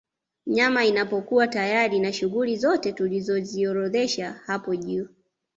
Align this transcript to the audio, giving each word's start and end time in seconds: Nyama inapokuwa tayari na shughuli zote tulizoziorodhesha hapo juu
Nyama 0.47 0.85
inapokuwa 0.85 1.47
tayari 1.47 1.99
na 1.99 2.13
shughuli 2.13 2.57
zote 2.57 2.93
tulizoziorodhesha 2.93 4.41
hapo 4.45 4.75
juu 4.75 5.07